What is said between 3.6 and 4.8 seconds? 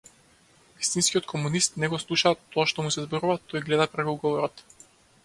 гледа преку говорот.